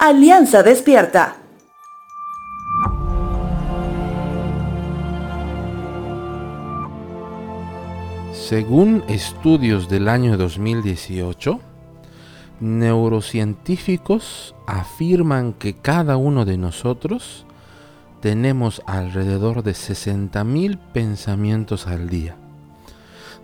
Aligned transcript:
Alianza 0.00 0.62
Despierta. 0.62 1.38
Según 8.32 9.02
estudios 9.08 9.88
del 9.88 10.08
año 10.08 10.36
2018, 10.36 11.58
neurocientíficos 12.60 14.54
afirman 14.68 15.52
que 15.52 15.74
cada 15.74 16.16
uno 16.16 16.44
de 16.44 16.58
nosotros 16.58 17.44
tenemos 18.20 18.82
alrededor 18.86 19.64
de 19.64 19.72
60.000 19.72 20.78
pensamientos 20.92 21.88
al 21.88 22.08
día, 22.08 22.36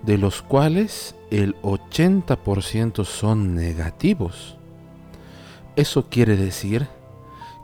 de 0.05 0.19
los 0.19 0.41
cuales 0.41 1.17
el 1.33 1.61
80% 1.63 3.05
son 3.05 3.57
negativos. 3.57 4.57
Eso 5.77 6.09
quiere 6.09 6.37
decir 6.37 6.87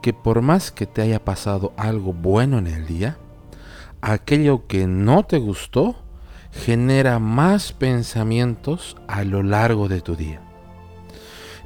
que 0.02 0.12
por 0.12 0.42
más 0.42 0.72
que 0.72 0.86
te 0.86 1.02
haya 1.02 1.24
pasado 1.24 1.72
algo 1.76 2.12
bueno 2.12 2.58
en 2.58 2.66
el 2.66 2.86
día, 2.86 3.18
aquello 4.00 4.66
que 4.66 4.86
no 4.86 5.24
te 5.24 5.38
gustó 5.38 5.96
genera 6.52 7.18
más 7.18 7.72
pensamientos 7.72 8.96
a 9.06 9.22
lo 9.24 9.42
largo 9.42 9.88
de 9.88 10.00
tu 10.00 10.16
día. 10.16 10.40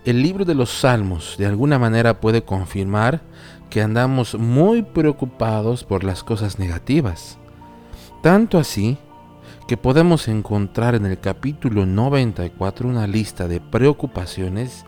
El 0.05 0.23
libro 0.23 0.45
de 0.45 0.55
los 0.55 0.69
Salmos 0.69 1.37
de 1.39 1.47
alguna 1.47 1.79
manera 1.79 2.21
puede 2.21 2.45
confirmar 2.45 3.23
que 3.71 3.81
andamos 3.81 4.35
muy 4.35 4.83
preocupados 4.83 5.83
por 5.85 6.05
las 6.05 6.23
cosas 6.23 6.59
negativas. 6.59 7.39
Tanto 8.23 8.59
así 8.59 8.99
que 9.67 9.79
podemos 9.79 10.29
encontrar 10.29 10.95
en 10.95 11.07
el 11.07 11.19
capítulo 11.19 11.87
94 11.87 12.87
una 12.87 13.07
lista 13.07 13.49
de 13.49 13.61
preocupaciones 13.61 14.85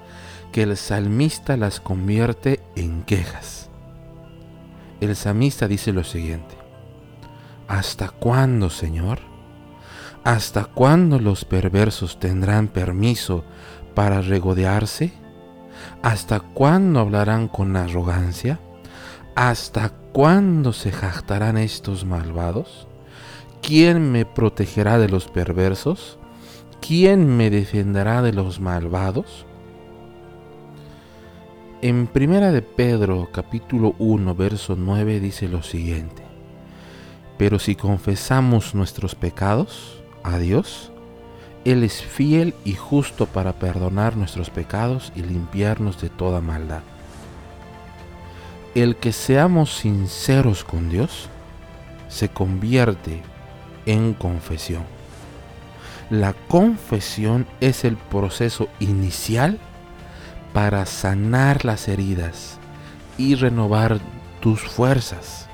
que 0.56 0.62
el 0.62 0.78
salmista 0.78 1.58
las 1.58 1.80
convierte 1.80 2.62
en 2.76 3.02
quejas. 3.02 3.68
El 5.02 5.14
salmista 5.14 5.68
dice 5.68 5.92
lo 5.92 6.02
siguiente, 6.02 6.56
¿Hasta 7.68 8.08
cuándo, 8.08 8.70
Señor? 8.70 9.18
¿Hasta 10.24 10.64
cuándo 10.64 11.18
los 11.18 11.44
perversos 11.44 12.18
tendrán 12.18 12.68
permiso 12.68 13.44
para 13.94 14.22
regodearse? 14.22 15.12
¿Hasta 16.00 16.40
cuándo 16.40 17.00
hablarán 17.00 17.48
con 17.48 17.76
arrogancia? 17.76 18.58
¿Hasta 19.34 19.90
cuándo 19.90 20.72
se 20.72 20.90
jactarán 20.90 21.58
estos 21.58 22.06
malvados? 22.06 22.88
¿Quién 23.60 24.10
me 24.10 24.24
protegerá 24.24 24.98
de 24.98 25.10
los 25.10 25.28
perversos? 25.28 26.18
¿Quién 26.80 27.36
me 27.36 27.50
defenderá 27.50 28.22
de 28.22 28.32
los 28.32 28.58
malvados? 28.58 29.45
En 31.82 32.06
Primera 32.06 32.52
de 32.52 32.62
Pedro, 32.62 33.28
capítulo 33.30 33.94
1, 33.98 34.34
verso 34.34 34.76
9 34.78 35.20
dice 35.20 35.46
lo 35.46 35.62
siguiente: 35.62 36.22
Pero 37.36 37.58
si 37.58 37.76
confesamos 37.76 38.74
nuestros 38.74 39.14
pecados 39.14 40.02
a 40.22 40.38
Dios, 40.38 40.90
Él 41.66 41.82
es 41.82 42.00
fiel 42.00 42.54
y 42.64 42.72
justo 42.72 43.26
para 43.26 43.52
perdonar 43.52 44.16
nuestros 44.16 44.48
pecados 44.48 45.12
y 45.14 45.20
limpiarnos 45.20 46.00
de 46.00 46.08
toda 46.08 46.40
maldad. 46.40 46.80
El 48.74 48.96
que 48.96 49.12
seamos 49.12 49.76
sinceros 49.76 50.64
con 50.64 50.88
Dios 50.88 51.28
se 52.08 52.30
convierte 52.30 53.20
en 53.84 54.14
confesión. 54.14 54.84
La 56.08 56.32
confesión 56.32 57.46
es 57.60 57.84
el 57.84 57.98
proceso 57.98 58.68
inicial 58.80 59.60
para 60.56 60.86
sanar 60.86 61.66
las 61.66 61.86
heridas 61.86 62.56
y 63.18 63.34
renovar 63.34 64.00
tus 64.40 64.62
fuerzas. 64.62 65.48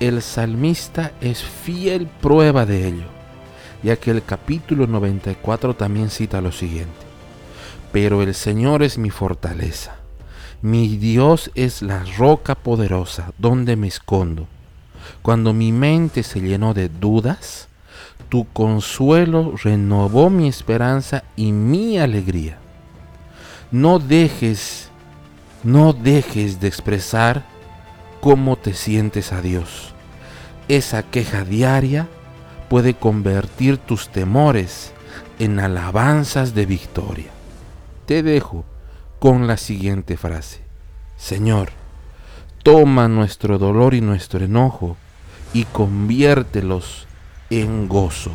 El 0.00 0.22
salmista 0.22 1.12
es 1.20 1.42
fiel 1.42 2.06
prueba 2.06 2.64
de 2.64 2.88
ello, 2.88 3.08
ya 3.82 3.96
que 3.96 4.10
el 4.10 4.24
capítulo 4.24 4.86
94 4.86 5.76
también 5.76 6.08
cita 6.08 6.40
lo 6.40 6.50
siguiente. 6.50 6.94
Pero 7.92 8.22
el 8.22 8.34
Señor 8.34 8.82
es 8.82 8.96
mi 8.96 9.10
fortaleza, 9.10 9.96
mi 10.62 10.96
Dios 10.96 11.50
es 11.54 11.82
la 11.82 12.06
roca 12.16 12.54
poderosa 12.54 13.34
donde 13.36 13.76
me 13.76 13.88
escondo. 13.88 14.46
Cuando 15.20 15.52
mi 15.52 15.72
mente 15.72 16.22
se 16.22 16.40
llenó 16.40 16.72
de 16.72 16.88
dudas, 16.88 17.68
tu 18.30 18.46
consuelo 18.50 19.56
renovó 19.62 20.30
mi 20.30 20.48
esperanza 20.48 21.24
y 21.36 21.52
mi 21.52 21.98
alegría. 21.98 22.61
No 23.72 23.98
dejes, 23.98 24.90
no 25.64 25.94
dejes 25.94 26.60
de 26.60 26.68
expresar 26.68 27.46
cómo 28.20 28.56
te 28.56 28.74
sientes 28.74 29.32
a 29.32 29.40
Dios. 29.40 29.94
Esa 30.68 31.02
queja 31.02 31.44
diaria 31.44 32.06
puede 32.68 32.92
convertir 32.92 33.78
tus 33.78 34.10
temores 34.10 34.92
en 35.38 35.58
alabanzas 35.58 36.54
de 36.54 36.66
victoria. 36.66 37.30
Te 38.04 38.22
dejo 38.22 38.66
con 39.18 39.46
la 39.46 39.56
siguiente 39.56 40.18
frase. 40.18 40.60
Señor, 41.16 41.70
toma 42.62 43.08
nuestro 43.08 43.56
dolor 43.56 43.94
y 43.94 44.02
nuestro 44.02 44.44
enojo 44.44 44.98
y 45.54 45.64
conviértelos 45.64 47.06
en 47.48 47.88
gozo. 47.88 48.32